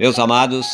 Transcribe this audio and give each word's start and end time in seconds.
Meus 0.00 0.18
amados, 0.18 0.66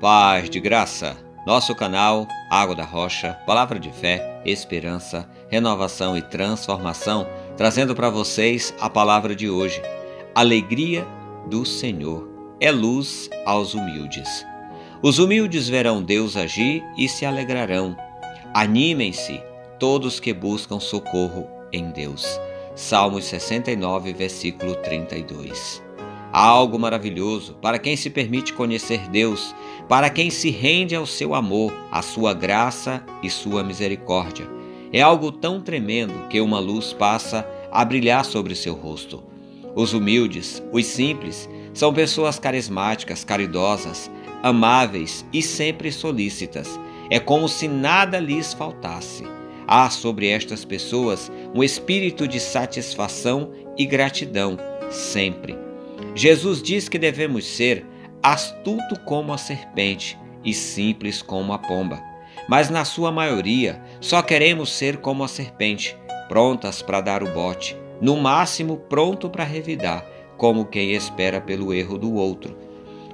paz 0.00 0.48
de 0.48 0.58
graça. 0.58 1.18
Nosso 1.46 1.74
canal 1.74 2.26
Água 2.50 2.74
da 2.74 2.82
Rocha, 2.82 3.38
palavra 3.44 3.78
de 3.78 3.92
fé, 3.92 4.40
esperança, 4.42 5.28
renovação 5.50 6.16
e 6.16 6.22
transformação, 6.22 7.28
trazendo 7.58 7.94
para 7.94 8.08
vocês 8.08 8.74
a 8.80 8.88
palavra 8.88 9.36
de 9.36 9.50
hoje. 9.50 9.82
Alegria 10.34 11.06
do 11.46 11.66
Senhor 11.66 12.26
é 12.58 12.70
luz 12.70 13.28
aos 13.44 13.74
humildes. 13.74 14.46
Os 15.02 15.18
humildes 15.18 15.68
verão 15.68 16.02
Deus 16.02 16.34
agir 16.34 16.82
e 16.96 17.06
se 17.06 17.26
alegrarão. 17.26 17.94
Animem-se 18.54 19.42
todos 19.78 20.18
que 20.18 20.32
buscam 20.32 20.80
socorro 20.80 21.46
em 21.70 21.90
Deus. 21.90 22.40
Salmos 22.74 23.26
69, 23.26 24.14
versículo 24.14 24.74
32. 24.76 25.83
Algo 26.36 26.80
maravilhoso 26.80 27.54
para 27.62 27.78
quem 27.78 27.96
se 27.96 28.10
permite 28.10 28.52
conhecer 28.52 29.08
Deus, 29.08 29.54
para 29.88 30.10
quem 30.10 30.30
se 30.30 30.50
rende 30.50 30.96
ao 30.96 31.06
seu 31.06 31.32
amor, 31.32 31.72
à 31.92 32.02
sua 32.02 32.34
graça 32.34 33.04
e 33.22 33.30
sua 33.30 33.62
misericórdia. 33.62 34.44
É 34.92 35.00
algo 35.00 35.30
tão 35.30 35.60
tremendo 35.60 36.26
que 36.28 36.40
uma 36.40 36.58
luz 36.58 36.92
passa 36.92 37.48
a 37.70 37.84
brilhar 37.84 38.24
sobre 38.24 38.56
seu 38.56 38.74
rosto. 38.74 39.22
Os 39.76 39.94
humildes, 39.94 40.60
os 40.72 40.86
simples, 40.86 41.48
são 41.72 41.94
pessoas 41.94 42.36
carismáticas, 42.36 43.22
caridosas, 43.22 44.10
amáveis 44.42 45.24
e 45.32 45.40
sempre 45.40 45.92
solícitas. 45.92 46.80
É 47.10 47.20
como 47.20 47.48
se 47.48 47.68
nada 47.68 48.18
lhes 48.18 48.52
faltasse. 48.52 49.22
Há 49.68 49.88
sobre 49.88 50.26
estas 50.26 50.64
pessoas 50.64 51.30
um 51.54 51.62
espírito 51.62 52.26
de 52.26 52.40
satisfação 52.40 53.52
e 53.78 53.86
gratidão, 53.86 54.58
sempre. 54.90 55.56
Jesus 56.14 56.62
diz 56.62 56.88
que 56.88 56.98
devemos 56.98 57.44
ser 57.44 57.84
astuto 58.22 58.98
como 59.00 59.32
a 59.32 59.38
serpente 59.38 60.18
e 60.44 60.54
simples 60.54 61.20
como 61.22 61.52
a 61.52 61.58
pomba. 61.58 62.02
Mas 62.48 62.68
na 62.68 62.84
sua 62.84 63.10
maioria, 63.10 63.82
só 64.00 64.22
queremos 64.22 64.72
ser 64.72 64.98
como 64.98 65.24
a 65.24 65.28
serpente, 65.28 65.96
prontas 66.28 66.82
para 66.82 67.00
dar 67.00 67.22
o 67.22 67.32
bote, 67.32 67.76
no 68.00 68.16
máximo 68.16 68.76
pronto 68.76 69.30
para 69.30 69.44
revidar, 69.44 70.04
como 70.36 70.66
quem 70.66 70.92
espera 70.92 71.40
pelo 71.40 71.72
erro 71.72 71.96
do 71.96 72.14
outro. 72.14 72.56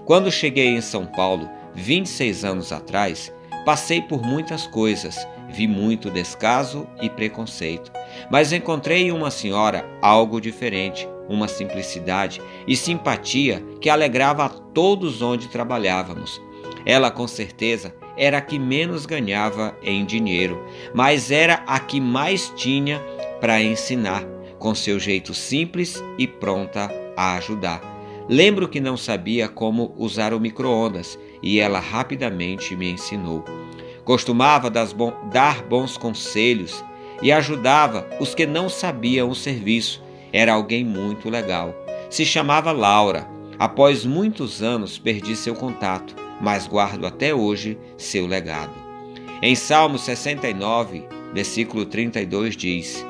Quando 0.05 0.33
cheguei 0.33 0.69
em 0.69 0.81
São 0.81 1.07
Paulo, 1.07 1.49
26 1.75 2.45
anos 2.45 2.73
atrás, 2.73 3.33
passei 3.65 4.01
por 4.01 4.23
muitas 4.23 4.67
coisas, 4.67 5.27
vi 5.49 5.67
muito 5.69 6.11
descaso 6.11 6.87
e 7.01 7.09
preconceito, 7.09 7.93
mas 8.31 8.53
encontrei 8.53 9.03
em 9.03 9.13
uma 9.13 9.31
senhora 9.31 9.89
algo 10.03 10.41
diferente, 10.41 11.09
uma 11.31 11.47
simplicidade 11.47 12.43
e 12.67 12.77
simpatia 12.77 13.65
que 13.81 13.89
alegrava 13.89 14.45
a 14.45 14.49
todos 14.49 15.23
onde 15.23 15.49
trabalhávamos. 15.49 16.43
Ela, 16.85 17.11
com 17.11 17.29
certeza, 17.29 17.95
era 18.17 18.39
a 18.39 18.41
que 18.41 18.59
menos 18.59 19.07
ganhava 19.07 19.77
em 19.83 20.05
dinheiro, 20.05 20.63
mas 20.93 21.31
era 21.31 21.63
a 21.67 21.79
que 21.79 22.01
mais 22.01 22.53
tinha 22.57 23.01
para 23.41 23.63
ensinar, 23.63 24.25
com 24.59 24.75
seu 24.75 24.99
jeito 24.99 25.33
simples 25.33 26.03
e 26.19 26.27
pronta 26.27 26.91
a 27.17 27.37
ajudar. 27.37 27.81
Lembro 28.29 28.69
que 28.69 28.81
não 28.81 28.97
sabia 28.97 29.49
como 29.49 29.95
usar 29.97 30.35
o 30.35 30.41
micro-ondas 30.41 31.19
e 31.43 31.59
ela 31.61 31.79
rapidamente 31.79 32.77
me 32.77 32.91
ensinou. 32.91 33.45
Costumava 34.05 34.71
dar 34.71 35.63
bons 35.69 35.97
conselhos 35.97 36.85
e 37.23 37.31
ajudava 37.31 38.09
os 38.19 38.35
que 38.35 38.47
não 38.47 38.69
sabiam 38.69 39.29
o 39.29 39.35
serviço 39.35 40.03
era 40.33 40.53
alguém 40.53 40.85
muito 40.85 41.29
legal. 41.29 41.75
Se 42.09 42.25
chamava 42.25 42.73
Laura. 42.73 43.29
Após 43.59 44.07
muitos 44.07 44.63
anos 44.63 44.99
perdi 44.99 45.37
seu 45.37 45.55
contato, 45.55 46.17
mas 46.41 46.67
guardo 46.67 47.07
até 47.07 47.35
hoje 47.35 47.79
seu 47.99 48.27
legado. 48.27 48.73
Em 49.43 49.55
Salmo 49.55 49.99
69, 49.99 51.05
versículo 51.35 51.85
32 51.85 52.57
diz: 52.57 53.07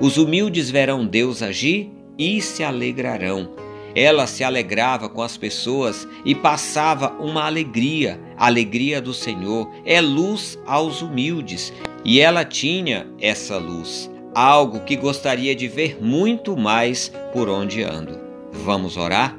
Os 0.00 0.16
humildes 0.16 0.68
verão 0.68 1.06
Deus 1.06 1.42
agir 1.42 1.92
e 2.18 2.42
se 2.42 2.64
alegrarão. 2.64 3.50
Ela 3.94 4.26
se 4.26 4.42
alegrava 4.42 5.08
com 5.08 5.22
as 5.22 5.36
pessoas 5.36 6.08
e 6.24 6.34
passava 6.34 7.12
uma 7.20 7.44
alegria. 7.46 8.20
A 8.36 8.46
alegria 8.46 9.00
do 9.00 9.14
Senhor 9.14 9.70
é 9.84 10.00
luz 10.00 10.58
aos 10.66 11.02
humildes, 11.02 11.72
e 12.04 12.20
ela 12.20 12.44
tinha 12.44 13.06
essa 13.20 13.58
luz 13.58 14.09
algo 14.34 14.80
que 14.80 14.96
gostaria 14.96 15.54
de 15.54 15.68
ver 15.68 16.02
muito 16.02 16.56
mais 16.56 17.12
por 17.32 17.48
onde 17.48 17.82
ando. 17.82 18.18
Vamos 18.52 18.96
orar? 18.96 19.36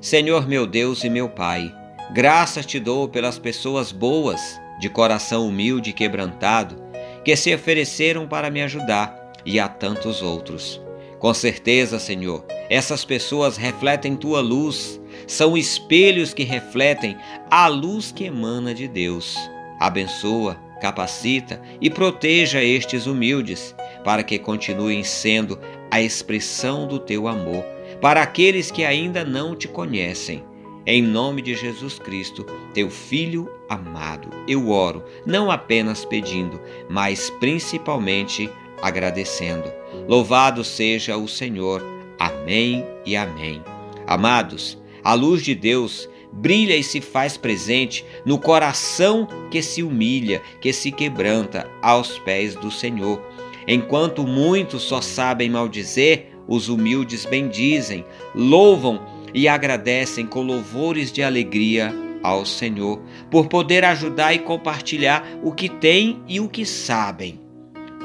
Senhor 0.00 0.46
meu 0.46 0.66
Deus 0.66 1.02
e 1.04 1.08
meu 1.08 1.28
Pai, 1.28 1.74
graças 2.12 2.66
te 2.66 2.78
dou 2.78 3.08
pelas 3.08 3.38
pessoas 3.38 3.90
boas, 3.90 4.60
de 4.78 4.88
coração 4.88 5.46
humilde 5.48 5.90
e 5.90 5.92
quebrantado, 5.94 6.76
que 7.24 7.34
se 7.36 7.54
ofereceram 7.54 8.26
para 8.28 8.50
me 8.50 8.62
ajudar 8.62 9.32
e 9.46 9.58
a 9.58 9.68
tantos 9.68 10.20
outros. 10.20 10.80
Com 11.18 11.32
certeza, 11.32 11.98
Senhor, 11.98 12.44
essas 12.68 13.02
pessoas 13.04 13.56
refletem 13.56 14.14
tua 14.14 14.40
luz, 14.40 15.00
são 15.26 15.56
espelhos 15.56 16.34
que 16.34 16.44
refletem 16.44 17.16
a 17.50 17.66
luz 17.66 18.12
que 18.12 18.24
emana 18.24 18.74
de 18.74 18.86
Deus. 18.86 19.38
Abençoa, 19.80 20.60
capacita 20.82 21.62
e 21.80 21.88
proteja 21.88 22.62
estes 22.62 23.06
humildes 23.06 23.74
para 24.04 24.22
que 24.22 24.38
continuem 24.38 25.02
sendo 25.02 25.58
a 25.90 26.00
expressão 26.00 26.86
do 26.86 26.98
teu 26.98 27.26
amor 27.26 27.64
para 28.00 28.22
aqueles 28.22 28.70
que 28.70 28.84
ainda 28.84 29.24
não 29.24 29.56
te 29.56 29.66
conhecem. 29.66 30.44
Em 30.86 31.00
nome 31.00 31.40
de 31.40 31.54
Jesus 31.54 31.98
Cristo, 31.98 32.44
teu 32.74 32.90
Filho 32.90 33.50
amado, 33.68 34.28
eu 34.46 34.68
oro, 34.68 35.02
não 35.24 35.50
apenas 35.50 36.04
pedindo, 36.04 36.60
mas 36.90 37.30
principalmente 37.40 38.50
agradecendo. 38.82 39.72
Louvado 40.06 40.62
seja 40.62 41.16
o 41.16 41.26
Senhor. 41.26 41.82
Amém 42.18 42.84
e 43.06 43.16
amém. 43.16 43.62
Amados, 44.06 44.76
a 45.02 45.14
luz 45.14 45.42
de 45.42 45.54
Deus 45.54 46.06
brilha 46.30 46.76
e 46.76 46.82
se 46.82 47.00
faz 47.00 47.38
presente 47.38 48.04
no 48.26 48.38
coração 48.38 49.26
que 49.50 49.62
se 49.62 49.82
humilha, 49.82 50.42
que 50.60 50.72
se 50.72 50.92
quebranta 50.92 51.70
aos 51.80 52.18
pés 52.18 52.54
do 52.54 52.70
Senhor. 52.70 53.22
Enquanto 53.66 54.26
muitos 54.26 54.82
só 54.82 55.00
sabem 55.00 55.50
maldizer, 55.50 56.26
os 56.46 56.68
humildes 56.68 57.24
bendizem, 57.24 58.04
louvam 58.34 59.00
e 59.32 59.48
agradecem 59.48 60.26
com 60.26 60.42
louvores 60.42 61.10
de 61.10 61.22
alegria 61.22 61.94
ao 62.22 62.46
Senhor, 62.46 63.02
por 63.30 63.48
poder 63.48 63.84
ajudar 63.84 64.32
e 64.32 64.38
compartilhar 64.38 65.26
o 65.42 65.52
que 65.52 65.68
têm 65.68 66.22
e 66.26 66.40
o 66.40 66.48
que 66.48 66.64
sabem. 66.64 67.40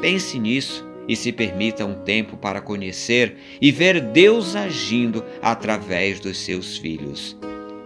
Pense 0.02 0.38
nisso 0.38 0.86
e 1.08 1.16
se 1.16 1.32
permita 1.32 1.86
um 1.86 2.04
tempo 2.04 2.38
para 2.38 2.62
conhecer 2.62 3.38
e 3.62 3.72
ver 3.72 4.00
Deus 4.00 4.56
agindo 4.56 5.24
através 5.42 6.20
dos 6.20 6.38
seus 6.38 6.78
filhos. 6.78 7.38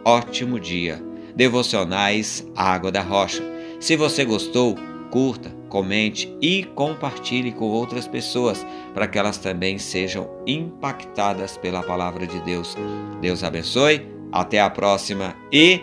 Ótimo 0.03 0.59
dia! 0.59 1.01
Devocionais 1.35 2.45
Água 2.55 2.91
da 2.91 3.01
Rocha. 3.01 3.43
Se 3.79 3.95
você 3.95 4.23
gostou, 4.23 4.75
curta, 5.09 5.55
comente 5.73 6.31
e 6.39 6.63
compartilhe 6.75 7.51
com 7.51 7.65
outras 7.65 8.07
pessoas 8.07 8.63
para 8.93 9.07
que 9.07 9.17
elas 9.17 9.39
também 9.39 9.79
sejam 9.79 10.29
impactadas 10.45 11.57
pela 11.57 11.81
palavra 11.81 12.27
de 12.27 12.39
Deus. 12.41 12.77
Deus 13.19 13.43
abençoe, 13.43 14.07
até 14.31 14.61
a 14.61 14.69
próxima 14.69 15.35
e 15.51 15.81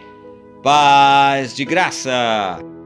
paz 0.63 1.57
de 1.57 1.65
graça! 1.65 2.80